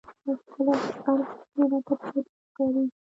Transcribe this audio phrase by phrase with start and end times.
[0.45, 2.85] خپل ارزښتونه راته پردي ښکاري.